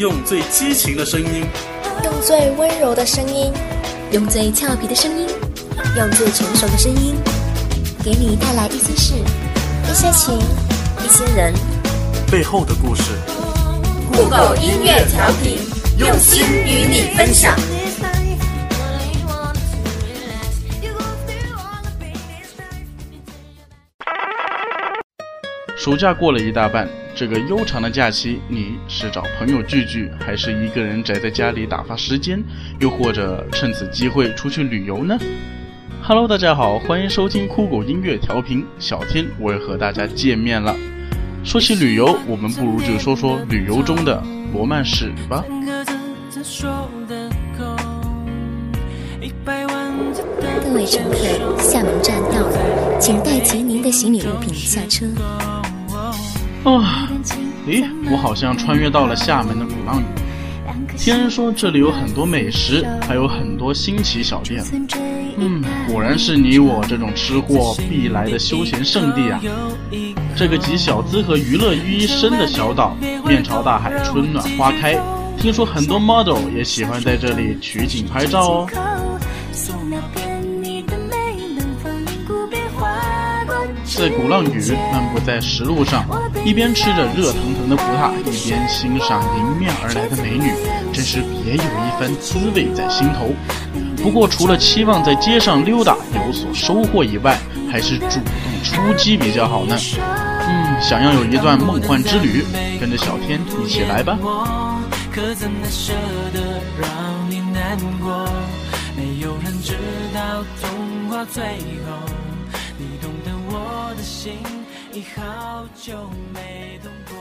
[0.00, 1.44] 用最激情的声音，
[2.04, 3.52] 用最温柔的声音，
[4.12, 5.28] 用最俏皮的声音，
[5.94, 7.14] 用最成熟的声音，
[8.02, 10.38] 给你带来一些事、一些情、
[11.04, 11.52] 一些人。
[12.32, 13.02] 背后的故事。
[14.10, 15.58] 酷狗音乐调频，
[15.98, 17.54] 用心与你分享。
[25.80, 32.44] 暑假过了一大半，这个悠长的假期，你是找朋友聚聚，还是一个人宅在家里打发时间，
[32.80, 35.18] 又或者趁此机会出去旅游呢
[36.02, 40.76] ？Hello，大家好，欢迎收听酷狗音乐调频，小天我也和大家见面了。
[41.42, 45.42] 说起旅游，我们不如就说说旅游中的罗曼史吧。
[50.62, 55.06] 各位乘客，厦门站到了，请带齐您的行李物品下车。
[56.64, 57.08] 啊，
[57.66, 60.04] 咦，我好像穿越到了厦门的鼓浪屿。
[60.96, 64.62] 听说这里有很多美食，还有很多新奇小店。
[65.38, 69.40] 嗯，果然是你我这种吃货必来的休闲圣地啊！
[70.36, 74.98] 这个集小资和娱乐于一身的小岛，面朝大海，春暖花开。
[75.38, 79.09] 听说很多 model 也喜欢在这里取景拍照哦。
[84.00, 86.06] 在鼓浪屿漫步在石路上，
[86.42, 90.54] 一边吃着热腾腾的葡挞，一边欣赏迎面而来的美女，
[90.90, 93.28] 真是别有一番滋味在心头。
[94.02, 97.36] 不过，除了期望在街上溜达有所收获以外，
[97.70, 99.76] 还是主动出击比较好呢。
[99.98, 102.42] 嗯，想要有一段梦幻之旅，
[102.80, 104.16] 跟着小天一起来吧。
[105.12, 105.92] 可怎的舍
[106.32, 106.40] 得
[106.80, 108.26] 让你难过？
[108.96, 109.74] 没有人知
[110.14, 111.42] 道童话最
[111.84, 112.00] 后
[113.52, 114.34] 我的心
[114.92, 117.16] 已好久没动过。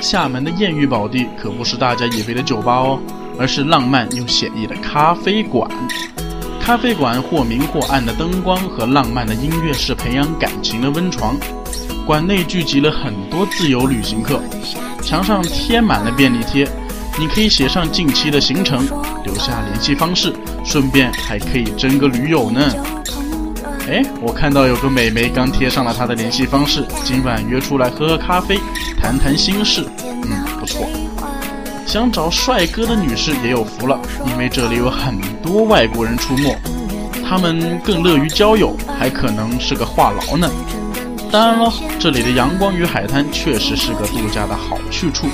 [0.00, 2.98] 厦门的艳遇宝地可不是大家以为的酒吧哦，
[3.38, 5.70] 而是浪漫又写意的咖啡馆。
[6.58, 11.36] 咖啡馆或明或暗的灯光和浪漫的音乐是培养感情的温床。
[12.06, 14.40] 馆内聚集了很多自由旅行客，
[15.02, 16.66] 墙上贴满了便利贴。
[17.18, 18.86] 你可以写上近期的行程，
[19.24, 20.34] 留下联系方式，
[20.64, 22.60] 顺便还可以征个驴友呢。
[23.88, 28.58] 哎，我看到有个美眉刚贴上了她的联系方式，今晚约出来喝喝咖啡，
[28.98, 29.84] 谈谈心事。
[30.04, 30.88] 嗯，不错。
[31.86, 36.56] 想找帅哥的女士也有福了，因为这里有很多外国人出没，
[37.28, 40.48] 他们更乐于交友，还可能是个话痨呢。
[41.32, 45.26] 当然了，这里的阳光与海滩确实是个度假的好去处。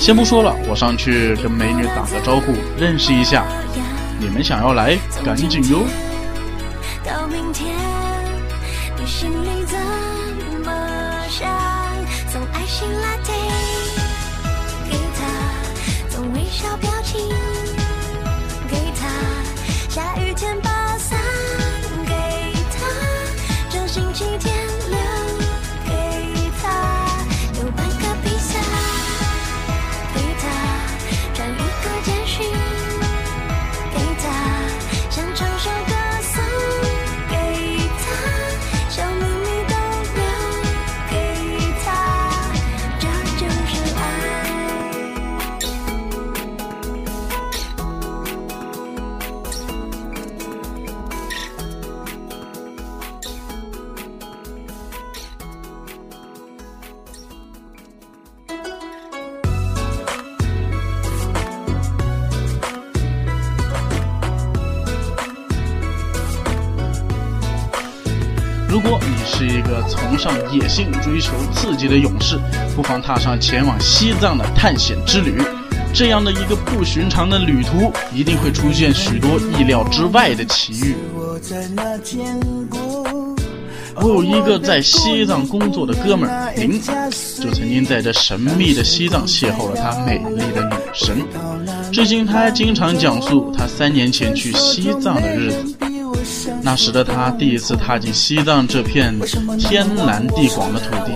[0.00, 3.44] 先不说了，我上去跟美女打个招呼，认识一下。
[4.18, 5.84] 你们想要来，赶紧哟。
[7.04, 7.76] 到明天，
[8.96, 9.78] 你心里怎
[10.64, 10.72] 么
[11.28, 11.46] 想？
[12.32, 13.17] 从爱醒来
[68.80, 72.38] 如果你是一个崇尚野性、追求刺激的勇士，
[72.76, 75.42] 不妨踏上前往西藏的探险之旅。
[75.92, 80.94] 这样的一个不寻常的旅途，一定会出现许多意料之外的奇遇。
[83.96, 86.80] 我有一个在西藏工作的哥们儿林，
[87.40, 91.18] 就曾经在这神秘的西藏邂逅了他美丽的女神。
[91.90, 95.74] 至今，他还经常讲述他三年前去西藏的日子。
[96.62, 99.18] 那时的他第一次踏进西藏这片
[99.58, 101.12] 天蓝地广的土地，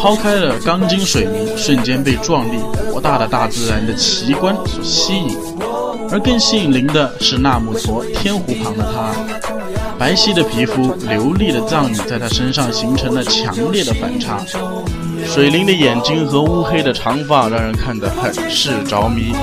[0.00, 2.58] 抛开了钢筋水泥，瞬间被壮丽
[2.90, 5.36] 博大的大自然的奇观所吸引。
[6.10, 9.12] 而更吸引林的是纳木错天湖旁的他，
[9.98, 14.42] 白皙的皮肤、流利的藏语在他身上形成了强烈的反差。
[15.26, 19.34] 水灵的眼睛和乌黑的长发让人看得很是着迷。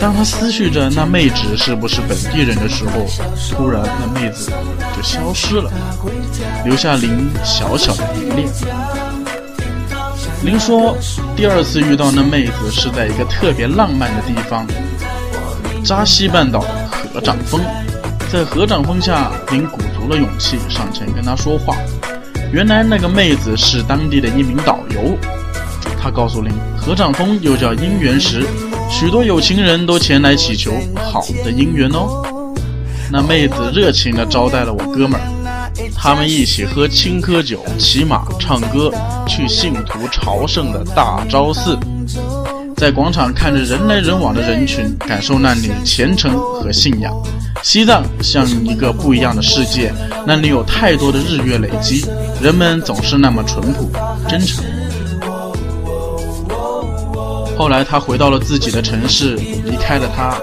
[0.00, 3.04] 当他思绪着那妹纸是不是本地人的时候，
[3.50, 4.52] 突然那妹子
[4.96, 5.70] 就消失了，
[6.64, 8.48] 留下林小小的迷恋。
[10.44, 10.96] 林说，
[11.36, 14.64] 第二次遇到那妹子是在一个特别浪漫的地方——
[15.84, 16.64] 扎西半岛
[17.12, 17.60] 合掌峰。
[18.30, 21.76] 在合掌峰下，林鼓足了勇气上前跟她说话。
[22.52, 25.18] 原来那个妹子是当地的一名导游。
[26.00, 28.46] 他告诉林，合掌峰又叫姻缘石。
[28.90, 32.22] 许多有情人都前来祈求好的姻缘哦。
[33.10, 35.26] 那妹子热情地招待了我哥们儿，
[35.94, 38.92] 他们一起喝青稞酒、骑马、唱歌，
[39.26, 41.78] 去信徒朝圣的大昭寺，
[42.76, 47.14] 在广场看着人来人往的人群，感受那里虔诚和信仰。
[47.62, 49.92] 西藏像一个不一样的世界，
[50.26, 52.04] 那里有太多的日月累积，
[52.42, 53.90] 人们总是那么淳朴、
[54.28, 54.62] 真诚。
[57.58, 60.40] 后来他回到了自己的城市，离开了他，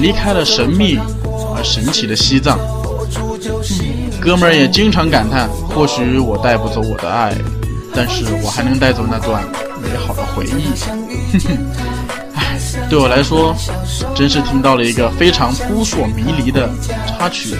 [0.00, 0.98] 离开了神秘
[1.54, 2.58] 而神奇的西藏。
[4.20, 7.32] 哥们儿也经常感叹：或许我带不走我的爱，
[7.94, 9.44] 但是我还能带走那段
[9.80, 10.66] 美好的回忆。
[11.32, 11.56] 哼哼，
[12.34, 12.58] 唉，
[12.90, 13.54] 对我来说，
[14.16, 16.68] 真是听到了一个非常扑朔迷离的
[17.06, 17.54] 插曲。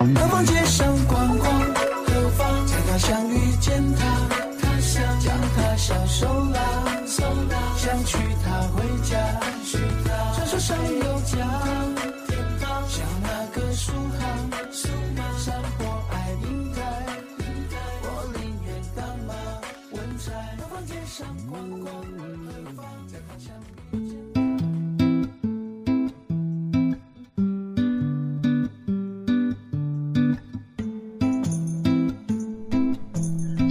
[0.00, 1.74] 南方街上逛逛？
[2.06, 4.37] 何方在他乡遇见他？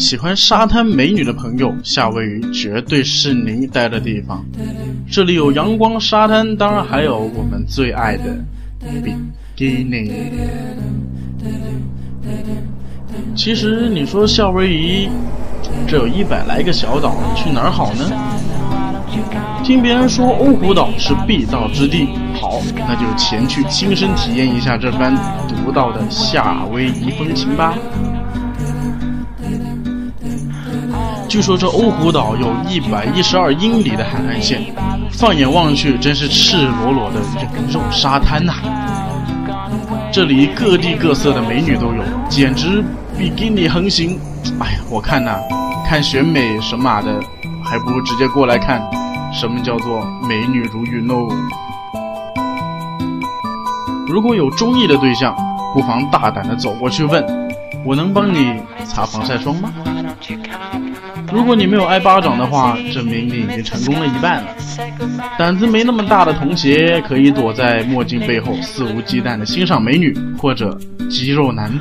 [0.08, 4.42] 喜欢沙滩美女的朋友，夏威夷绝对是您待的地方。
[5.12, 8.24] 这里有阳光沙滩，当然还有我们最爱的
[9.04, 9.14] 比
[9.58, 10.10] 基尼。
[13.36, 15.10] 其实你说夏威夷，
[15.86, 18.10] 这有一百来个小岛，去哪儿好呢？
[19.62, 22.08] 听别人说欧胡岛是必到之地，
[22.40, 25.14] 好，那就前去亲身体验一下这番
[25.50, 27.78] 独到的夏威夷风情吧。
[31.28, 34.64] 据说这欧胡岛有一百一十二英里的海岸线，
[35.12, 38.54] 放眼望去，真是赤裸裸的人肉沙滩呐！
[40.10, 42.82] 这里各地各色的美女都有，简直
[43.18, 44.18] 比基尼横行。
[44.60, 45.38] 哎呀，我看呐，
[45.86, 47.20] 看选美神马的，
[47.62, 48.82] 还不如直接过来看，
[49.34, 51.28] 什么叫做美女如云哦！
[54.08, 55.36] 如果有中意的对象，
[55.74, 57.22] 不妨大胆的走过去问
[57.88, 59.72] ：“我能帮你擦防晒霜吗？”
[61.32, 64.50] 如果你没有挨巴掌的话，证明你已经成功了一半了。
[65.38, 70.78] 胆子没那么大的童鞋，可以躲在墨镜背后肆无忌惮的欣赏美女或者
[71.10, 71.72] 肌肉男，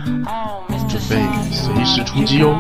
[0.89, 1.17] 准备
[1.51, 2.55] 随时出击哦。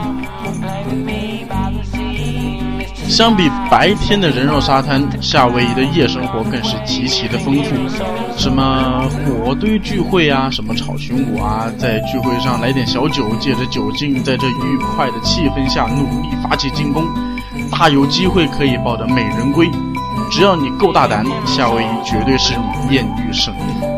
[3.08, 7.74] 相比白天的人肉沙滩，夏威夷的夜生活更是极其的丰富。
[8.36, 17.04] 什么火堆聚会啊，什么草裙舞啊，在聚会上来点小酒，借着酒劲，在这愉快的气氛下努力发起进攻，
[17.70, 19.70] 大有机会可以抱得美人归。
[20.30, 23.95] 只要你够大胆，夏威夷绝对是你艳遇圣地。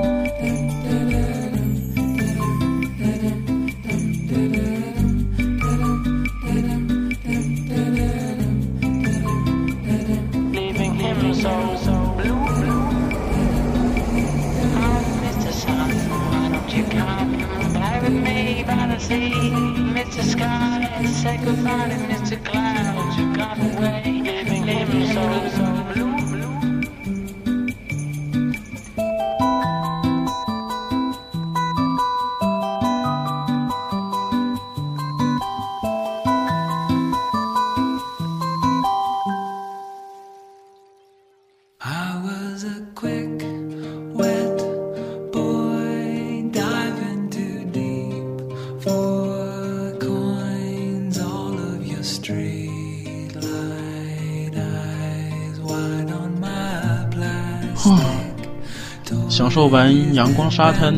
[59.39, 60.93] 享受完阳光沙滩，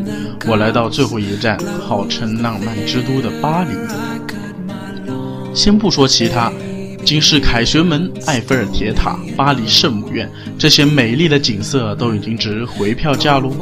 [0.47, 3.69] 我来到最后一站，号称浪漫之都的巴黎。
[5.55, 6.51] 先不说其他，
[7.05, 10.27] 仅是凯旋门、埃菲尔铁塔、巴黎圣母院
[10.59, 13.53] 这些美丽的景色，都已经值回票价喽。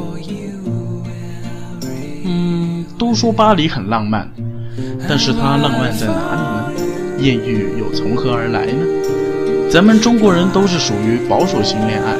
[2.23, 4.31] 嗯，都说巴黎很浪漫，
[5.09, 6.71] 但是它浪漫在哪里呢？
[7.19, 8.85] 艳遇又从何而来呢？
[9.71, 12.15] 咱们中国人都是属于保守型恋爱，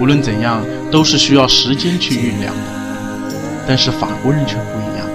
[0.00, 2.62] 无论怎样都是需要时间去酝酿的。
[3.68, 5.06] 但是法国人却不一样，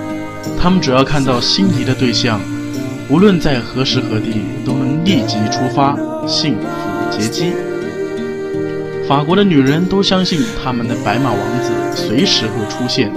[0.62, 2.40] 他们只要看到心仪的对象，
[3.10, 5.98] 无论在何时何地都能立即出发，
[6.28, 6.68] 幸福
[7.10, 7.52] 接机。
[9.08, 13.12] 法国的女人都相信他们的白马王子随时会出现。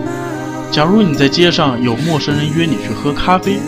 [0.72, 3.58] 假如你在街上有陌生人约你去喝咖啡，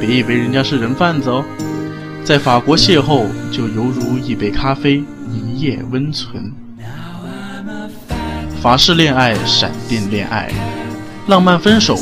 [0.00, 1.44] 别以为人家是人贩子哦。
[2.30, 6.52] 在法国邂逅，就犹如一杯咖啡，一夜温存。
[8.62, 10.48] 法式恋爱，闪电恋爱，
[11.26, 11.98] 浪漫分手，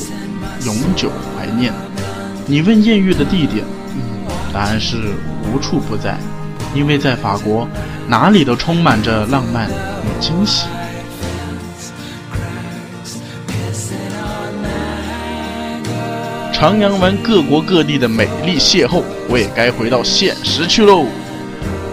[0.66, 1.72] 永久怀念。
[2.46, 3.64] 你问艳遇的地点，
[4.52, 4.98] 答案是
[5.50, 6.18] 无处不在，
[6.74, 7.66] 因为在法国，
[8.06, 10.66] 哪里都充满着浪漫与惊喜。
[16.60, 21.06] 徜徉完各国各地的美丽邂逅，我也该回到现实去喽。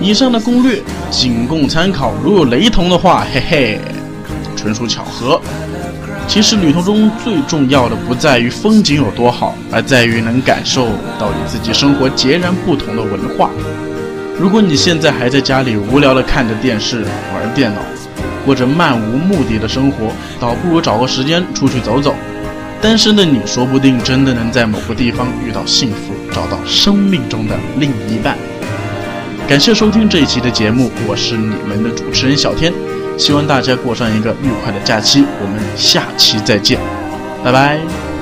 [0.01, 0.81] 以上的攻略
[1.11, 3.79] 仅供参考，如有雷同的话，嘿嘿，
[4.55, 5.39] 纯属巧合。
[6.27, 10.87] 其实旅途中最重要的不在于风景有多好，而在于能感受
[11.19, 13.51] 到与自己生活截然不同的文化。
[14.39, 17.03] 如果你现在还在家里无聊的看着电视、
[17.35, 17.81] 玩电脑，
[18.43, 20.07] 过着漫无目的的生活，
[20.39, 22.15] 倒不如找个时间出去走走。
[22.85, 28.37] 单身的你，说不定真的能在某个地方遇到幸福，找到生命中的另一半。
[29.47, 32.71] 感谢收听这一期的节目，我是你们的主持人小天，
[33.17, 35.25] 希望大家过上一个愉快的假期。
[35.41, 36.79] 我们下期再见，
[37.43, 38.14] 拜拜。